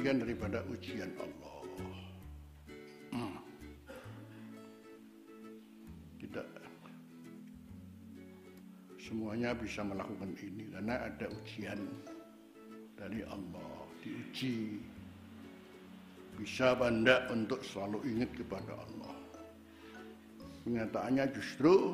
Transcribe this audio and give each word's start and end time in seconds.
bagian 0.00 0.24
daripada 0.24 0.64
ujian 0.72 1.12
Allah. 1.20 1.56
Hmm. 3.12 3.36
Tidak 6.16 6.46
semuanya 8.96 9.52
bisa 9.52 9.84
melakukan 9.84 10.32
ini 10.40 10.72
karena 10.72 11.04
ada 11.04 11.28
ujian 11.28 11.84
dari 12.96 13.20
Allah, 13.28 13.76
diuji 14.00 14.80
bisa 16.40 16.72
banda 16.80 17.28
untuk 17.28 17.60
selalu 17.60 18.00
ingat 18.08 18.32
kepada 18.40 18.72
Allah. 18.72 19.12
Kenyataannya 20.64 21.28
justru 21.36 21.92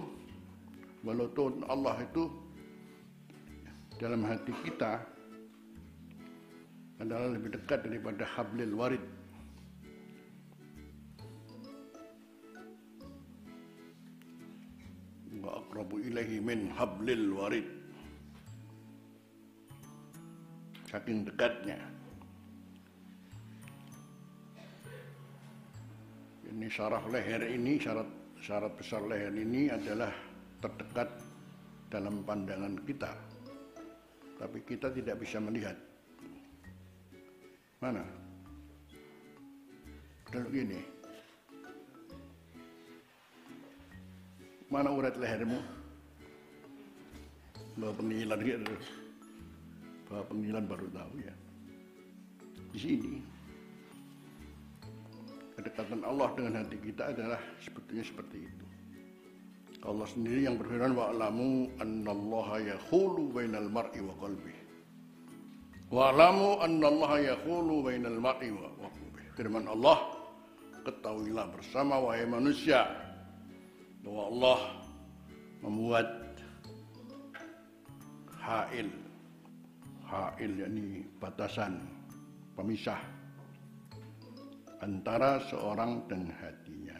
walaupun 1.02 1.66
Allah 1.66 2.06
itu 2.06 2.30
dalam 3.98 4.22
hati 4.22 4.54
kita 4.62 5.15
adalah 6.96 7.28
lebih 7.36 7.52
dekat 7.52 7.84
daripada 7.84 8.24
hablil 8.24 8.72
warid. 8.72 9.04
Wa 15.44 15.60
aqrabu 15.60 16.00
ilaihi 16.00 16.40
min 16.40 16.72
hablil 16.72 17.36
warid. 17.36 17.68
Saking 20.88 21.28
dekatnya. 21.28 21.76
Ini 26.48 26.66
syaraf 26.72 27.04
leher 27.12 27.44
ini, 27.52 27.76
syarat 27.76 28.08
syarat 28.40 28.72
besar 28.80 29.04
leher 29.04 29.34
ini 29.36 29.68
adalah 29.68 30.08
terdekat 30.64 31.10
dalam 31.92 32.24
pandangan 32.24 32.80
kita. 32.88 33.12
Tapi 34.40 34.64
kita 34.64 34.88
tidak 34.88 35.20
bisa 35.20 35.36
melihat. 35.36 35.85
Mana? 37.76 38.00
Duduk 40.32 40.48
gini. 40.48 40.80
Mana 44.72 44.90
urat 44.90 45.14
lehermu? 45.20 45.60
Bawa 47.76 47.92
pengilan 47.94 48.40
gitu. 48.40 48.74
Bawa 50.08 50.22
pengilan 50.26 50.64
baru 50.64 50.88
tahu 50.90 51.14
ya. 51.20 51.34
Di 52.72 52.78
sini. 52.80 53.14
Kedekatan 55.56 56.00
Allah 56.04 56.28
dengan 56.36 56.64
hati 56.64 56.76
kita 56.80 57.12
adalah 57.12 57.40
sebetulnya 57.60 58.04
seperti 58.04 58.38
itu. 58.44 58.66
Allah 59.86 60.08
sendiri 60.10 60.50
yang 60.50 60.58
berfirman 60.58 60.98
wa'lamu 60.98 61.70
annallaha 61.78 62.58
yakhulu 62.58 63.30
bainal 63.30 63.70
mar'i 63.70 64.02
wa 64.02 64.18
qalbihi. 64.18 64.65
Wa'lamu 65.86 66.58
annallaha 66.66 67.22
yakhulu 67.22 67.86
bainal 67.86 68.18
mar'i 68.18 68.50
wa 68.50 68.66
qalbihi. 68.74 69.30
Firman 69.38 69.70
Allah, 69.70 70.18
ketahuilah 70.82 71.46
bersama 71.54 72.02
wahai 72.02 72.26
manusia 72.26 72.90
bahwa 74.02 74.22
Allah 74.34 74.58
membuat 75.62 76.08
hail 78.42 78.90
hail 80.06 80.52
yakni 80.58 81.06
batasan 81.22 81.82
pemisah 82.58 82.98
antara 84.82 85.38
seorang 85.46 86.02
dan 86.10 86.30
hatinya. 86.34 86.98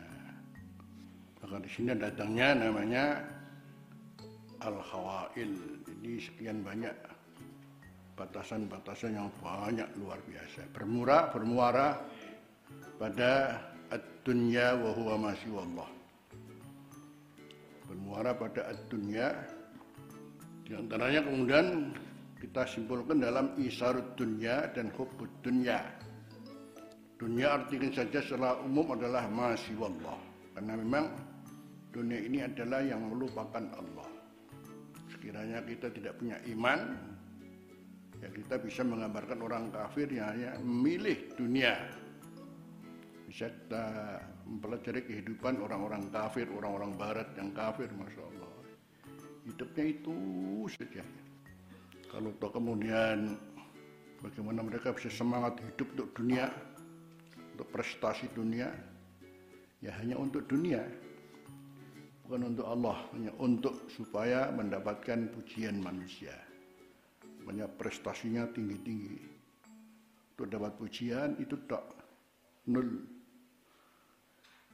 Maka 1.43 1.62
di 1.62 1.71
sini 1.71 1.95
datangnya 1.95 2.55
namanya 2.55 3.05
al-khawail. 4.62 5.53
Jadi 5.87 6.12
sekian 6.23 6.67
banyak 6.67 7.16
batasan-batasan 8.17 9.12
yang 9.15 9.28
banyak 9.44 9.87
luar 10.00 10.19
biasa. 10.25 10.65
Bermurah, 10.72 11.31
bermuara 11.31 12.00
pada 12.97 13.60
ad-dunya 13.93 14.75
masih 15.21 15.53
wallah. 15.53 15.91
Bermuara 17.87 18.34
pada 18.34 18.72
ad-dunya 18.72 19.31
di 20.66 20.75
antaranya 20.75 21.22
kemudian 21.22 21.94
kita 22.43 22.66
simpulkan 22.66 23.22
dalam 23.22 23.55
isarud 23.55 24.19
dunya 24.19 24.66
dan 24.75 24.91
hubbud 24.99 25.31
dunya. 25.47 25.78
Dunia 27.16 27.55
artikan 27.55 27.94
saja 27.94 28.19
secara 28.21 28.60
umum 28.66 28.93
adalah 28.93 29.25
masih 29.31 29.78
wallah. 29.78 30.19
Karena 30.53 30.75
memang 30.75 31.06
dunia 31.94 32.19
ini 32.19 32.43
adalah 32.44 32.82
yang 32.82 33.09
melupakan 33.09 33.62
Allah. 33.78 34.10
Sekiranya 35.15 35.62
kita 35.65 35.88
tidak 35.94 36.19
punya 36.19 36.37
iman, 36.50 36.99
ya 38.26 38.28
kita 38.34 38.59
bisa 38.59 38.82
menggambarkan 38.82 39.38
orang 39.38 39.70
kafir 39.70 40.10
yang 40.10 40.34
hanya 40.34 40.59
memilih 40.59 41.31
dunia. 41.38 41.78
Bisa 43.31 43.47
kita 43.47 43.87
mempelajari 44.42 45.06
kehidupan 45.06 45.62
orang-orang 45.62 46.10
kafir, 46.10 46.50
orang-orang 46.50 46.98
barat 46.98 47.31
yang 47.38 47.54
kafir, 47.54 47.87
Masya 47.94 48.22
Allah. 48.22 48.53
Hidupnya 49.47 49.84
itu 49.94 50.16
saja. 50.75 51.06
Kalau 52.10 52.34
toh 52.42 52.50
kemudian 52.50 53.38
bagaimana 54.19 54.66
mereka 54.66 54.91
bisa 54.91 55.06
semangat 55.06 55.62
hidup 55.62 55.87
untuk 55.94 56.10
dunia, 56.19 56.50
untuk 57.54 57.70
prestasi 57.70 58.26
dunia, 58.34 58.75
ya 59.78 59.94
hanya 60.03 60.19
untuk 60.19 60.50
dunia, 60.50 60.82
bukan 62.26 62.54
untuk 62.54 62.66
Allah, 62.66 63.06
hanya 63.14 63.31
untuk 63.38 63.87
supaya 63.91 64.50
mendapatkan 64.50 65.31
pujian 65.31 65.78
manusia. 65.78 66.46
Banyak 67.47 67.79
prestasinya 67.79 68.51
tinggi-tinggi. 68.51 69.19
Untuk 70.34 70.51
dapat 70.51 70.73
pujian 70.77 71.39
itu 71.39 71.55
tak 71.71 71.87
nol. 72.69 73.07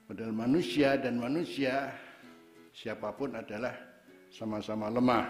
Padahal 0.09 0.34
manusia 0.34 0.97
dan 0.99 1.21
manusia 1.21 1.93
siapa 2.72 3.12
pun 3.12 3.37
adalah 3.37 3.77
sama-sama 4.32 4.88
lemah. 4.88 5.28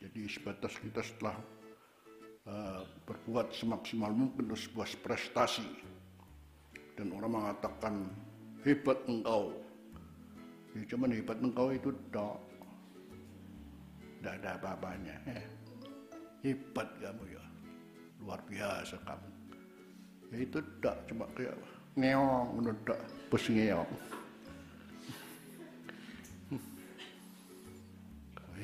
Jadi 0.00 0.24
sebatas 0.30 0.72
kita 0.80 1.04
setelah 1.04 1.36
uh, 2.48 2.82
berbuat 3.04 3.52
semaksimal 3.52 4.14
mungkin 4.14 4.48
untuk 4.48 4.60
sebuah 4.62 4.88
prestasi 5.04 5.66
dan 6.96 7.16
orang 7.16 7.32
mengatakan 7.32 7.94
hebat 8.60 9.00
engkau 9.08 9.56
ya 10.76 10.84
cuman 10.84 11.10
hebat 11.16 11.38
engkau 11.40 11.72
itu 11.72 11.90
dok 12.12 12.38
tidak 14.20 14.34
ada 14.44 14.50
apa-apanya 14.60 15.16
eh, 15.32 15.44
hebat 16.40 16.88
kamu 17.00 17.24
ya 17.32 17.44
luar 18.20 18.40
biasa 18.48 18.96
kamu 19.04 19.28
ya 20.30 20.36
itu 20.44 20.58
tidak 20.60 20.96
cuma 21.08 21.24
kayak 21.36 21.56
ngeong 21.98 22.48
menurut 22.56 22.80
bus 23.28 23.44
ngeong 23.50 23.90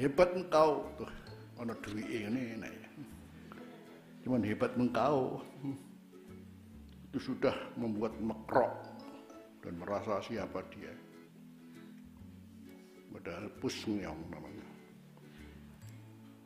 hebat 0.00 0.28
engkau 0.36 0.84
tuh 1.00 1.10
ada 1.56 1.72
duit 1.80 2.04
ini 2.04 2.60
nah, 2.60 2.68
ya. 2.68 2.88
cuman 4.24 4.44
hebat 4.44 4.72
engkau 4.76 5.40
itu 7.16 7.32
sudah 7.32 7.56
membuat 7.80 8.12
mekrok 8.20 8.76
dan 9.64 9.80
merasa 9.80 10.20
siapa 10.20 10.60
dia. 10.68 10.92
Padahal 13.08 13.48
pus 13.56 13.88
ngeong 13.88 14.20
namanya. 14.28 14.68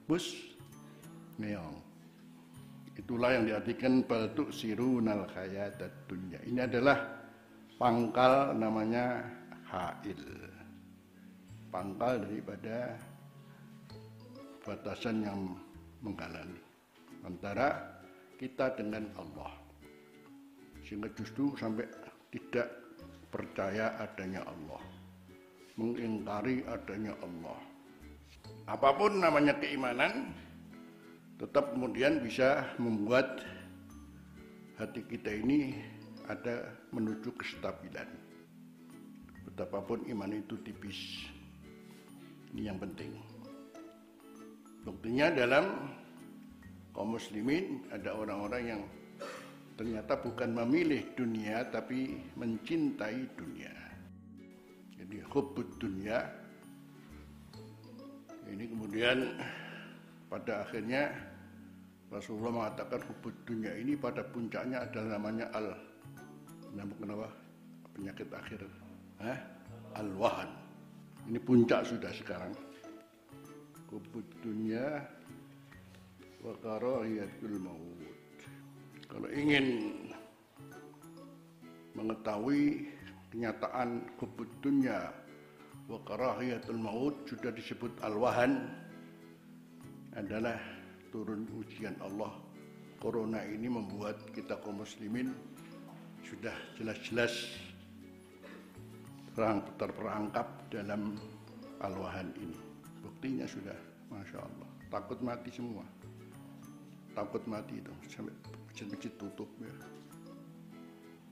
Pus 0.06 0.49
ngeong. 1.40 1.78
Itulah 3.00 3.32
yang 3.32 3.48
diartikan 3.48 4.04
baltuk 4.04 4.52
sirunal 4.52 5.24
khayatat 5.32 6.04
dunya. 6.04 6.36
Ini 6.44 6.68
adalah 6.68 7.00
pangkal 7.80 8.52
namanya 8.52 9.24
hail. 9.72 10.20
Pangkal 11.72 12.20
daripada 12.28 12.98
batasan 14.60 15.24
yang 15.24 15.56
menghalangi 16.04 16.60
antara 17.24 18.00
kita 18.36 18.72
dengan 18.76 19.09
Allah 19.16 19.53
sehingga 20.84 21.12
justru 21.12 21.53
sampai 21.56 21.84
tidak 22.32 22.68
percaya 23.28 23.97
adanya 24.00 24.44
Allah 24.48 24.82
mengingkari 25.76 26.65
adanya 26.68 27.12
Allah 27.20 27.60
apa 28.68 28.88
pun 28.97 29.20
namanya 29.20 29.56
keimanan 29.60 30.32
tetap 31.41 31.72
kemudian 31.72 32.21
bisa 32.21 32.69
membuat 32.77 33.41
hati 34.77 35.01
kita 35.09 35.33
ini 35.41 35.72
ada 36.28 36.69
menuju 36.92 37.33
kestabilan. 37.33 38.04
Betapapun 39.48 40.04
iman 40.13 40.37
itu 40.37 40.60
tipis. 40.60 41.25
Ini 42.53 42.69
yang 42.69 42.77
penting. 42.77 43.16
Buktinya 44.84 45.33
dalam 45.33 45.97
kaum 46.92 47.16
muslimin 47.16 47.89
ada 47.89 48.13
orang-orang 48.21 48.63
yang 48.77 48.83
ternyata 49.81 50.21
bukan 50.21 50.53
memilih 50.53 51.09
dunia 51.16 51.65
tapi 51.72 52.21
mencintai 52.37 53.21
dunia. 53.41 53.72
Jadi 54.92 55.25
hubbud 55.25 55.69
dunia. 55.81 56.21
Ini 58.45 58.65
kemudian 58.69 59.41
pada 60.28 60.69
akhirnya 60.69 61.29
Rasulullah 62.10 62.51
mengatakan 62.51 63.07
hubud 63.07 63.34
dunia 63.47 63.71
ini 63.78 63.95
pada 63.95 64.27
puncaknya 64.27 64.83
adalah 64.83 65.15
namanya 65.15 65.47
al 65.54 65.78
nama 66.74 66.92
kenapa? 66.98 67.28
Penyakit 67.95 68.28
akhir. 68.34 68.60
Eh? 69.22 69.39
al 69.95 70.10
wahan 70.18 70.51
ini 71.30 71.39
puncak 71.39 71.86
sudah 71.86 72.10
sekarang. 72.10 72.51
Hubud 73.91 74.27
dunia 74.42 75.03
wa 76.42 76.54
karahiyatul 76.62 77.59
maut. 77.62 78.39
Kalau 79.10 79.28
ingin 79.30 79.95
mengetahui 81.95 82.86
kenyataan 83.34 84.06
hubud 84.22 84.51
dunia 84.63 85.10
wa 85.91 85.98
karahiyatul 86.06 86.78
maut 86.78 87.15
sudah 87.27 87.51
disebut 87.51 87.91
al 88.03 88.15
wahan 88.18 88.71
adalah 90.15 90.59
turun 91.10 91.47
ujian 91.59 91.95
Allah. 92.01 92.33
Corona 93.01 93.41
ini 93.47 93.66
membuat 93.66 94.30
kita 94.36 94.60
kaum 94.60 94.84
muslimin 94.84 95.33
sudah 96.24 96.53
jelas-jelas 96.77 97.33
terperangkap 99.80 100.47
dalam 100.68 101.16
alwahan 101.80 102.28
ini. 102.36 102.60
Buktinya 103.01 103.48
sudah, 103.48 103.77
masya 104.12 104.39
Allah. 104.45 104.68
Takut 104.92 105.18
mati 105.24 105.48
semua. 105.48 105.84
Takut 107.16 107.42
mati 107.48 107.80
itu 107.80 107.92
sampai 108.13 108.34
masjid-masjid 108.68 109.13
tutup 109.16 109.48
ya. 109.59 109.74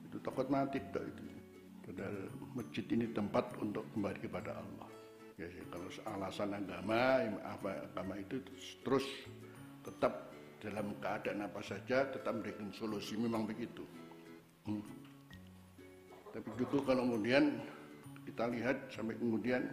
Itu 0.09 0.17
takut 0.25 0.49
mati 0.49 0.81
tak 0.89 1.05
itu. 1.05 1.23
Padahal 1.85 2.19
masjid 2.57 2.85
ini 2.93 3.07
tempat 3.13 3.45
untuk 3.61 3.85
kembali 3.93 4.19
kepada 4.25 4.57
Allah. 4.57 4.89
Ya, 5.39 5.47
kalau 5.71 5.87
alasan 6.19 6.51
agama, 6.51 7.23
apa 7.47 7.87
agama 7.93 8.19
itu 8.19 8.43
terus 8.83 9.07
tetap 9.88 10.29
dalam 10.61 10.93
keadaan 11.00 11.49
apa 11.49 11.64
saja 11.64 12.05
tetap 12.12 12.37
memberikan 12.37 12.69
solusi. 12.76 13.17
Memang 13.17 13.49
begitu. 13.49 13.88
Hmm. 14.69 14.85
tapi 16.29 16.44
juga 16.61 16.93
kalau 16.93 17.08
kemudian 17.08 17.56
kita 18.29 18.44
lihat 18.52 18.93
sampai 18.93 19.17
kemudian 19.17 19.64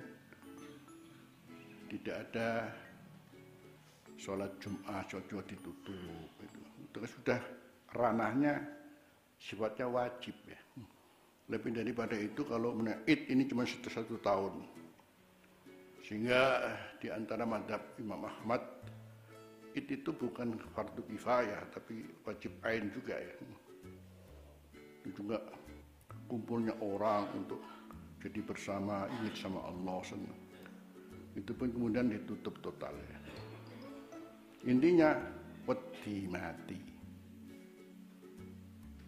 tidak 1.91 2.15
ada 2.31 2.71
sholat 4.15 4.55
Jum'ah 4.63 5.03
cocok 5.03 5.43
ditutup 5.51 6.31
itu. 6.39 6.59
kan 6.95 7.09
sudah 7.19 7.39
ranahnya 7.91 8.63
sifatnya 9.35 9.91
wajib 9.91 10.35
ya. 10.47 10.59
Lebih 11.51 11.77
daripada 11.77 12.15
itu 12.17 12.41
kalau 12.47 12.73
id 13.05 13.21
ini 13.29 13.45
cuma 13.45 13.67
satu, 13.67 13.91
satu 13.91 14.15
tahun. 14.23 14.65
Sehingga 16.07 16.41
di 16.97 17.11
antara 17.13 17.45
madhab 17.45 17.81
Imam 18.01 18.25
Ahmad 18.25 18.63
Id 19.75 19.91
itu 19.91 20.15
bukan 20.15 20.55
fardu 20.71 21.03
kifayah 21.03 21.67
tapi 21.75 22.07
wajib 22.23 22.55
ain 22.63 22.87
juga 22.95 23.19
ya. 23.19 23.35
Itu 25.03 25.19
juga 25.19 25.43
kumpulnya 26.31 26.71
orang 26.79 27.27
untuk 27.35 27.59
jadi 28.23 28.39
bersama 28.39 29.03
ingat 29.19 29.35
sama 29.35 29.59
Allah 29.67 29.99
senang. 30.07 30.39
Itu 31.35 31.51
pun 31.51 31.75
kemudian 31.75 32.07
ditutup 32.07 32.55
total 32.63 32.95
ya. 32.95 33.19
Intinya 34.63 35.19
wedi 35.67 36.23
mati. 36.31 36.79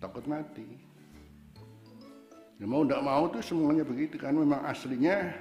Takut 0.03 0.27
mati. 0.27 0.67
Ya 2.59 2.67
mau 2.67 2.83
tidak 2.83 3.01
mau 3.07 3.23
tuh 3.31 3.39
semuanya 3.39 3.87
begitu 3.87 4.19
kan 4.19 4.35
memang 4.35 4.67
aslinya 4.67 5.31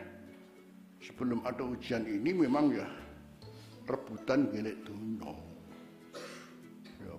sebelum 1.02 1.43
ada 1.43 1.67
ujian 1.67 2.06
ini 2.06 2.31
memang 2.31 2.70
ya 2.70 2.87
rebutan 3.87 4.50
gelek 4.50 4.77
dunia. 4.83 5.33
Ya, 7.03 7.15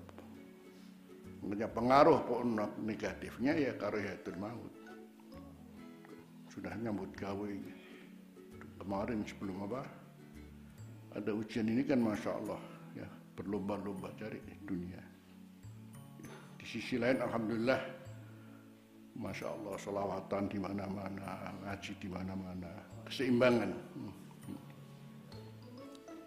Makanya 1.47 1.67
pengaruh 1.71 2.19
negatifnya 2.83 3.55
ya 3.55 3.71
karihatul 3.79 4.35
maut. 4.35 4.73
Sudah 6.51 6.75
nyambut 6.75 7.13
gawe 7.15 7.51
kemarin 8.83 9.23
sebelum 9.23 9.63
apa? 9.71 9.81
Ada 11.15 11.31
ujian 11.33 11.71
ini 11.71 11.87
kan 11.87 12.03
masya 12.03 12.35
Allah 12.35 12.61
ya 12.93 13.07
berlomba-lomba 13.39 14.11
cari 14.19 14.37
dunia. 14.67 15.01
Di 16.59 16.65
sisi 16.67 16.99
lain 16.99 17.23
alhamdulillah 17.23 17.79
masya 19.15 19.47
Allah 19.49 19.75
solawatan 19.79 20.43
di 20.51 20.59
mana-mana 20.59 21.55
ngaji 21.63 21.93
di 21.97 22.07
mana-mana 22.11 22.69
keseimbangan. 23.07 23.71
Hmm. 23.71 24.26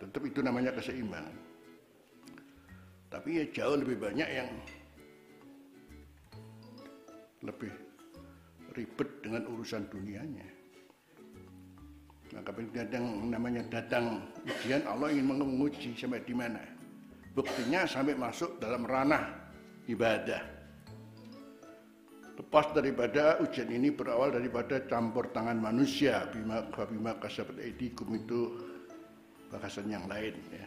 Tetap 0.01 0.23
itu 0.25 0.41
namanya 0.41 0.73
keseimbangan. 0.73 1.37
Tapi 3.13 3.29
ya 3.37 3.45
jauh 3.53 3.77
lebih 3.77 4.01
banyak 4.01 4.29
yang 4.33 4.49
lebih 7.45 7.73
ribet 8.73 9.09
dengan 9.21 9.45
urusan 9.51 9.85
dunianya. 9.93 10.49
Maka 12.31 12.55
yang 12.95 13.27
namanya 13.27 13.67
datang 13.67 14.23
ujian 14.47 14.87
Allah 14.87 15.11
ingin 15.11 15.35
menguji 15.35 15.99
sampai 15.99 16.23
di 16.23 16.33
mana. 16.33 16.63
Buktinya 17.35 17.85
sampai 17.85 18.15
masuk 18.15 18.63
dalam 18.63 18.87
ranah 18.87 19.35
ibadah. 19.91 20.63
Lepas 22.39 22.73
daripada 22.73 23.37
ujian 23.43 23.69
ini 23.69 23.93
berawal 23.93 24.33
daripada 24.33 24.81
campur 24.87 25.29
tangan 25.35 25.59
manusia 25.61 26.25
bima 26.31 26.65
bima 26.89 27.19
kasabat 27.19 27.59
edikum 27.61 28.15
itu 28.17 28.70
bahasan 29.51 29.91
yang 29.91 30.07
lain 30.07 30.35
ya. 30.55 30.67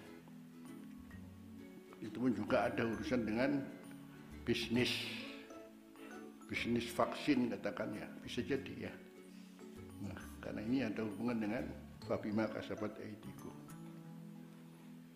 Itu 2.03 2.19
pun 2.19 2.35
juga 2.35 2.67
ada 2.67 2.83
urusan 2.83 3.23
dengan 3.23 3.63
bisnis 4.43 4.91
bisnis 6.51 6.91
vaksin 6.91 7.49
katakan 7.49 7.95
ya 7.95 8.05
bisa 8.21 8.43
jadi 8.43 8.91
ya. 8.91 8.93
Nah, 10.03 10.19
karena 10.43 10.61
ini 10.67 10.83
ada 10.83 11.01
hubungan 11.07 11.39
dengan 11.39 11.63
Fabima 12.03 12.43
kasabat 12.51 12.99
aidiku. 12.99 13.47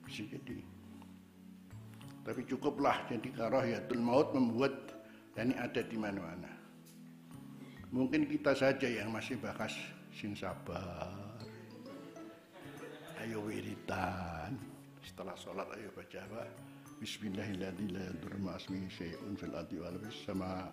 Bisa 0.07 0.23
jadi. 0.23 0.63
Tapi 2.23 2.41
cukuplah 2.47 3.03
jadi 3.11 3.27
karahiyatul 3.35 3.99
maut 3.99 4.31
membuat 4.31 4.95
ini 5.35 5.53
ada 5.59 5.83
di 5.83 5.99
mana-mana. 5.99 6.49
Mungkin 7.91 8.27
kita 8.27 8.55
saja 8.55 8.87
yang 8.87 9.13
masih 9.13 9.39
bahas 9.39 9.71
sing 10.11 10.33
sabar 10.33 11.11
ayo 13.27 13.43
wiritan 13.43 14.55
setelah 15.03 15.35
sholat 15.35 15.67
ayo 15.75 15.91
baca 15.91 16.23
apa 16.31 16.47
Bismillahirrahmanirrahim. 16.97 18.89
Syai'un 18.89 19.37
fil 19.37 19.53
ardi 19.53 19.77
wal 19.77 20.01
sama. 20.25 20.65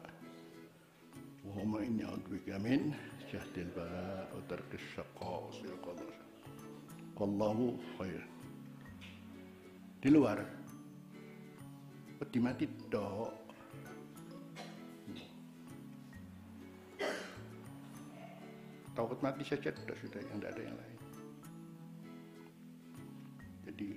Wa 1.44 1.52
huma 1.52 1.84
inni 1.84 2.00
a'udzubika 2.00 2.56
min 2.56 2.96
jahdil 3.28 3.68
bala 3.76 4.24
wa 4.32 4.40
tarkis 4.48 4.80
syaqqa 4.96 5.52
sil 5.52 5.76
qadar. 5.84 6.08
Wallahu 7.18 7.76
khair. 8.00 8.24
Di 10.00 10.08
luar. 10.08 10.40
Peti 12.22 12.38
mati 12.40 12.64
dok 12.88 13.44
takut 18.94 19.18
mati 19.20 19.42
saja 19.42 19.74
sudah 19.74 19.96
sudah 19.98 20.22
yang 20.22 20.38
tidak 20.38 20.50
ada 20.54 20.62
yang 20.70 20.76
lain 20.78 21.03
jadi 23.74 23.90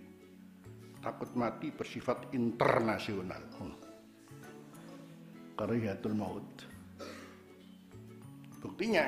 takut 1.05 1.29
mati 1.37 1.69
bersifat 1.69 2.33
internasional. 2.33 3.45
Karihatul 5.53 6.17
maut. 6.17 6.49
Buktinya 8.57 9.05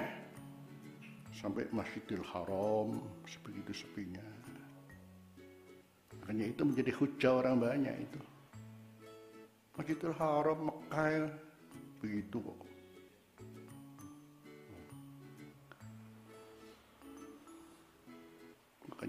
sampai 1.33 1.65
Masjidil 1.73 2.21
Haram 2.21 3.01
sebegitu 3.25 3.73
sepinya. 3.73 4.21
Makanya 6.21 6.53
itu 6.53 6.61
menjadi 6.61 6.91
hujah 7.01 7.33
orang 7.41 7.57
banyak 7.57 7.95
itu. 8.05 8.21
Masjidil 9.73 10.13
Haram 10.21 10.69
Mekah 10.69 11.33
begitu 11.97 12.37
kok. 12.45 12.68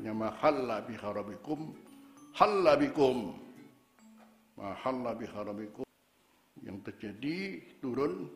Makanya 0.01 0.17
mahalla 0.17 0.81
bi 0.81 0.95
harabikum 0.97 1.61
halla 2.33 2.73
bikum. 2.81 3.37
Mahalla 4.57 5.13
bi 5.13 5.29
harabikum 5.29 5.85
yang 6.65 6.81
terjadi 6.81 7.61
turun 7.85 8.33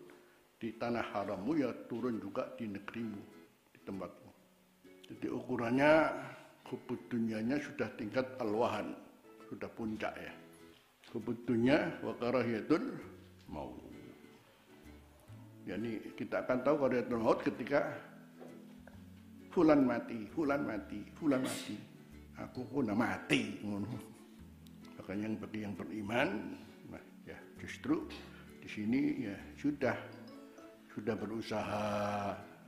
di 0.61 0.76
tanah 0.76 1.04
harammu 1.16 1.56
ya 1.56 1.73
turun 1.88 2.21
juga 2.21 2.52
di 2.61 2.68
negerimu 2.68 3.21
di 3.73 3.78
tempatmu. 3.80 4.30
Jadi 5.09 5.26
ukurannya 5.33 5.92
hubud 6.68 7.00
dunianya 7.09 7.56
sudah 7.61 7.88
tingkat 7.97 8.28
alwahan 8.40 8.92
sudah 9.49 9.68
puncak 9.73 10.12
ya. 10.21 10.33
Hubud 11.16 11.37
dunia 11.49 11.97
wa 12.04 12.12
karahiyatul 12.21 12.92
maut. 13.49 13.80
Yani 15.64 16.12
kita 16.12 16.44
akan 16.44 16.61
tahu 16.61 16.76
karahiyatul 16.76 17.21
maut 17.21 17.40
ketika 17.40 17.88
fulan 19.54 19.87
mati, 19.87 20.26
fulan 20.34 20.66
mati, 20.66 21.00
fulan 21.14 21.46
mati. 21.46 21.78
Aku 22.42 22.66
pun 22.66 22.90
mati. 22.90 23.62
Bahkan 24.99 25.16
yang 25.23 25.38
bagi 25.38 25.62
yang 25.62 25.78
beriman, 25.78 26.58
nah 26.90 27.04
ya 27.23 27.38
justru 27.62 28.02
di 28.58 28.66
sini 28.66 29.30
ya 29.30 29.37
sudah 29.54 29.94
sudah 30.90 31.14
berusaha, 31.14 31.87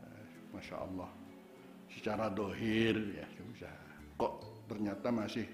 eh, 0.07 0.27
masya 0.55 0.77
Allah, 0.79 1.11
secara 1.91 2.31
dohir 2.31 2.95
ya 3.19 3.27
berusaha. 3.35 3.83
Kok 4.15 4.35
ternyata 4.71 5.11
masih 5.11 5.47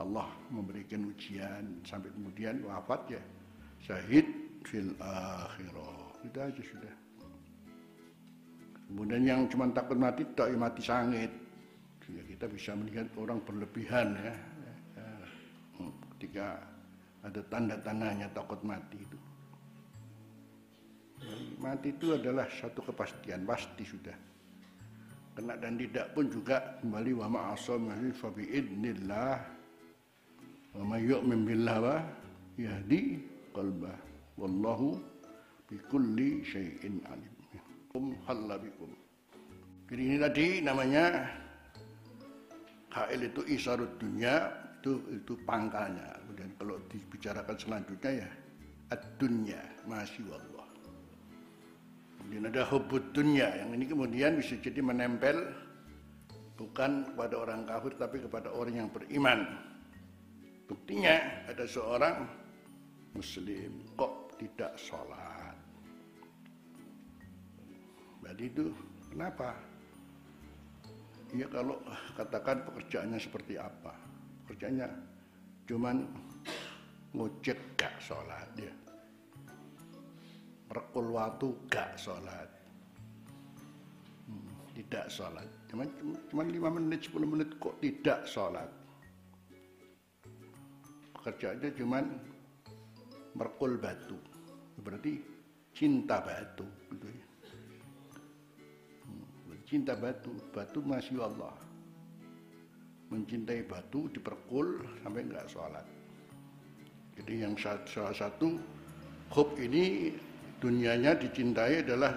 Allah 0.00 0.28
memberikan 0.48 1.04
ujian 1.08 1.84
sampai 1.84 2.08
kemudian 2.16 2.64
wafat 2.64 3.20
ya 3.20 3.22
syahid 3.84 4.24
fil 4.64 4.96
akhirah. 5.00 6.16
Sudah 6.24 6.42
aja 6.48 6.62
sudah. 6.64 7.05
Kemudian 8.86 9.22
yang 9.26 9.40
cuma 9.50 9.66
takut 9.74 9.98
mati 9.98 10.22
tak 10.38 10.54
ya 10.54 10.56
mati 10.58 10.82
sangit. 10.82 11.32
Ya, 12.06 12.22
kita 12.22 12.46
bisa 12.46 12.70
melihat 12.78 13.10
orang 13.18 13.42
berlebihan 13.42 14.14
ya. 14.14 14.34
Hmm, 15.76 15.90
ketika 16.16 16.62
ada 17.26 17.42
tanda-tandanya 17.50 18.30
takut 18.30 18.62
mati 18.62 18.96
itu. 19.02 19.18
Mati 21.58 21.90
itu 21.90 22.14
adalah 22.14 22.46
satu 22.46 22.84
kepastian, 22.86 23.42
pasti 23.42 23.82
sudah. 23.82 24.14
Kena 25.36 25.58
dan 25.60 25.76
tidak 25.76 26.16
pun 26.16 26.32
juga 26.32 26.80
kembali 26.80 27.12
wa 27.12 27.26
ma'asam 27.28 27.92
fa 28.16 28.28
bi 28.32 28.48
idnillah 28.48 29.36
wa 30.80 30.82
may 30.88 31.04
yu'min 31.04 31.44
wa 31.44 32.00
yahdi 32.56 33.20
qalbah 33.52 34.00
wallahu 34.40 34.96
bi 35.68 35.76
kulli 35.92 36.40
syai'in 36.40 37.04
alim. 37.04 37.35
Jadi 39.86 40.02
ini 40.02 40.16
tadi 40.18 40.46
namanya 40.60 41.04
Hail 42.96 43.28
itu 43.28 43.44
isarut 43.44 43.92
dunia 44.00 44.48
itu 44.80 44.96
itu 45.12 45.36
pangkalnya. 45.44 46.16
Kemudian 46.24 46.50
kalau 46.56 46.76
dibicarakan 46.88 47.56
selanjutnya 47.60 48.12
ya 48.24 48.30
ad-dunya 48.88 49.62
masih 49.84 50.24
Allah. 50.32 50.68
Kemudian 52.16 52.48
ada 52.48 52.64
hubud 52.72 53.04
dunia 53.12 53.52
yang 53.52 53.76
ini 53.76 53.84
kemudian 53.84 54.40
bisa 54.40 54.56
jadi 54.56 54.80
menempel 54.80 55.52
bukan 56.56 57.12
kepada 57.12 57.34
orang 57.36 57.68
kafir 57.68 57.92
tapi 58.00 58.16
kepada 58.24 58.48
orang 58.48 58.74
yang 58.80 58.88
beriman. 58.88 59.44
Buktinya 60.66 61.44
ada 61.46 61.68
seorang 61.68 62.26
muslim 63.12 63.84
kok 63.94 64.34
tidak 64.40 64.72
sholat. 64.80 65.35
Berarti 68.26 68.50
itu 68.50 68.74
kenapa? 69.14 69.54
Ya 71.30 71.46
kalau 71.46 71.78
katakan 72.18 72.66
pekerjaannya 72.66 73.22
seperti 73.22 73.54
apa? 73.54 73.94
Pekerjaannya 74.42 74.90
cuman 75.70 76.10
ngojek 77.14 77.78
gak 77.78 77.94
sholat 78.02 78.50
ya. 78.58 78.74
Merekul 80.66 81.06
waktu 81.14 81.54
gak 81.70 81.94
sholat. 81.94 82.50
Hmm, 84.26 84.74
tidak 84.74 85.06
sholat. 85.06 85.46
Cuman, 85.70 85.86
cuman 86.26 86.46
5 86.50 86.76
menit, 86.82 87.06
10 87.06 87.30
menit 87.30 87.48
kok 87.62 87.78
tidak 87.78 88.26
sholat. 88.26 88.66
Pekerjaannya 91.14 91.70
cuman 91.78 92.04
merekul 93.38 93.78
batu. 93.78 94.18
Berarti 94.82 95.22
cinta 95.70 96.18
batu 96.26 96.66
gitu 96.90 97.06
ya 97.06 97.25
cinta 99.76 99.92
batu 99.92 100.32
batu 100.56 100.80
masih 100.80 101.20
Allah. 101.20 101.52
Mencintai 103.12 103.60
batu 103.68 104.08
diperkul 104.08 104.80
sampai 105.04 105.20
enggak 105.28 105.44
sholat. 105.52 105.84
Jadi 107.20 107.44
yang 107.44 107.52
salah 107.60 108.16
satu 108.16 108.56
hub 109.36 109.52
ini 109.60 110.16
dunianya 110.64 111.12
dicintai 111.20 111.84
adalah 111.84 112.16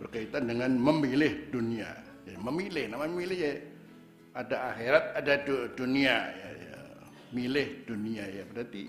berkaitan 0.00 0.48
dengan 0.48 0.80
memilih 0.80 1.52
dunia. 1.52 1.92
Jadi 2.24 2.40
memilih 2.40 2.84
nama 2.88 3.04
memilih 3.04 3.36
ya. 3.36 3.54
Ada 4.32 4.56
akhirat 4.72 5.04
ada 5.20 5.34
dunia 5.76 6.16
ya, 6.32 6.50
ya. 6.56 6.76
milih 7.36 7.84
dunia 7.84 8.24
ya. 8.32 8.48
Berarti 8.48 8.88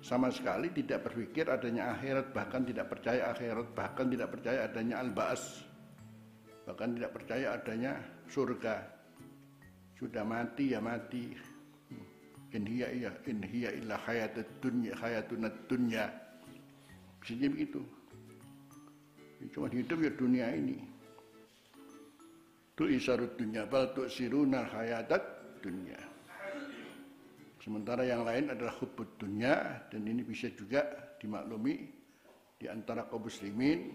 sama 0.00 0.32
sekali 0.32 0.72
tidak 0.72 1.04
berpikir 1.04 1.52
adanya 1.52 1.94
akhirat 1.94 2.32
bahkan 2.32 2.64
tidak 2.64 2.88
percaya 2.90 3.28
akhirat 3.28 3.68
bahkan 3.76 4.08
tidak 4.08 4.28
percaya 4.34 4.66
adanya 4.66 4.98
al-ba'as 5.04 5.71
bahkan 6.66 6.94
tidak 6.94 7.12
percaya 7.14 7.58
adanya 7.58 7.98
surga. 8.30 8.82
Sudah 9.98 10.24
mati 10.26 10.74
ya 10.74 10.80
mati. 10.82 11.34
In 12.52 12.68
hiya 12.68 12.88
iya 12.92 13.10
in 13.26 13.40
hiya 13.40 13.70
illa 13.72 13.96
hayatud 13.96 14.48
dunya 14.60 14.92
hayatun 14.98 15.48
dunya. 15.70 16.04
Begitu. 17.22 17.80
Cuma 19.50 19.66
hidup 19.70 19.98
ya 19.98 20.12
dunia 20.14 20.46
ini. 20.54 20.78
Tu 22.78 22.88
isarut 22.98 23.34
dunya 23.36 23.66
bal 23.66 23.90
tu 23.94 24.06
siruna 24.06 24.68
hayatat 24.68 25.22
dunya. 25.62 25.98
Sementara 27.62 28.02
yang 28.02 28.26
lain 28.26 28.50
adalah 28.50 28.74
hubud 28.82 29.06
dunya 29.22 29.86
dan 29.86 30.02
ini 30.02 30.26
bisa 30.26 30.50
juga 30.50 30.82
dimaklumi 31.22 31.86
di 32.58 32.66
antara 32.66 33.06
kaum 33.06 33.22
muslimin 33.22 33.94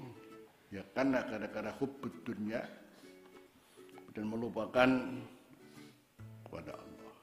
ya 0.67 0.83
karena 0.91 1.23
gara-gara 1.23 1.71
hubbud 1.79 2.13
dunia 2.27 2.59
dan 4.11 4.25
melupakan 4.27 4.89
kepada 6.43 6.71
Allah. 6.73 7.13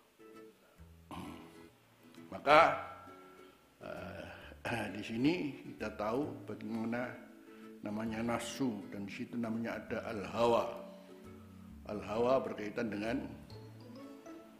Maka 2.32 2.60
uh, 3.84 4.24
di 4.96 5.02
sini 5.04 5.34
kita 5.74 5.92
tahu 5.98 6.48
bagaimana 6.48 7.10
namanya 7.84 8.24
nafsu 8.24 8.80
dan 8.88 9.04
di 9.04 9.12
situ 9.12 9.36
namanya 9.36 9.76
ada 9.76 9.98
al 10.08 10.22
hawa 10.32 10.64
al 11.92 12.00
hawa 12.00 12.40
berkaitan 12.40 12.88
dengan 12.88 13.28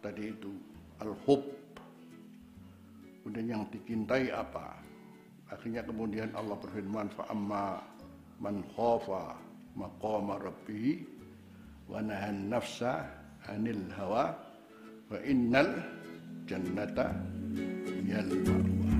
tadi 0.05 0.29
itu 0.29 0.53
al 1.01 1.17
hub 1.25 1.41
kemudian 3.25 3.57
yang 3.57 3.65
dicintai 3.73 4.29
apa? 4.29 4.77
Akhirnya 5.49 5.81
kemudian 5.81 6.29
Allah 6.37 6.61
berfirman 6.61 7.09
fa 7.17 7.25
amma 7.33 7.81
man 8.41 8.63
khafa 8.77 9.37
maqama 9.77 10.39
rabbih 10.43 11.03
wa 11.91 12.01
nahan 12.01 12.49
nafsa 12.51 13.07
anil 13.51 13.85
hawa 13.97 14.35
wa 15.11 15.19
innal 15.27 15.71
jannata 16.49 17.13
yal 18.09 18.31
ma'wa 18.47 18.93